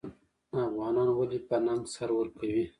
[0.65, 2.65] افغانان ولې په ننګ سر ورکوي؟